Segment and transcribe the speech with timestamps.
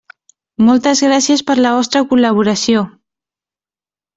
[0.69, 2.85] Moltes gràcies per la vostra col·laboració.